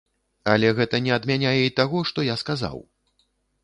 [0.53, 2.77] Але гэта не адмяняе і таго, што я сказаў.